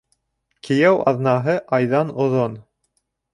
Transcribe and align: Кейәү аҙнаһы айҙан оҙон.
Кейәү 0.67 0.97
аҙнаһы 1.11 1.55
айҙан 1.79 2.15
оҙон. 2.25 2.57